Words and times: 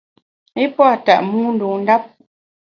I 0.63 0.65
pua’ 0.75 0.91
tètmu 1.05 1.39
ndun 1.53 1.77
ndap. 1.83 2.03